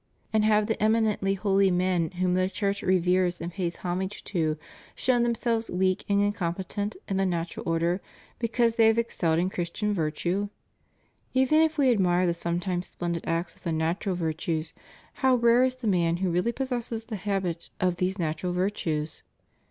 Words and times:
and 0.33 0.43
have 0.43 0.65
the 0.65 0.81
eminently 0.81 1.35
holy 1.35 1.69
men 1.69 2.09
whom 2.17 2.33
the 2.33 2.49
Church 2.49 2.81
reveres 2.81 3.39
and 3.39 3.53
pays 3.53 3.75
homage 3.75 4.23
to, 4.23 4.57
shown 4.95 5.21
themselves 5.21 5.69
weak 5.69 6.03
and 6.09 6.19
incompetent 6.19 6.97
in 7.07 7.17
the 7.17 7.25
natural 7.27 7.69
order, 7.69 8.01
because 8.39 8.77
they 8.77 8.87
have 8.87 8.97
ex 8.97 9.15
celled 9.15 9.37
in 9.37 9.47
Christian 9.47 9.93
virtue? 9.93 10.49
Even 11.35 11.61
if 11.61 11.77
we 11.77 11.91
admire 11.91 12.25
the 12.25 12.33
some 12.33 12.59
times 12.59 12.87
splendid 12.87 13.23
acts 13.27 13.55
of 13.55 13.61
the 13.61 13.71
natural 13.71 14.15
virtues, 14.15 14.73
how 15.21 15.35
rare 15.35 15.63
is 15.63 15.75
the 15.75 15.87
man 15.87 16.17
who 16.17 16.31
really 16.31 16.51
possesses 16.51 17.03
the 17.05 17.15
habit 17.15 17.69
of 17.79 17.97
these 17.97 18.17
natural 18.17 18.53
virtues? 18.53 19.21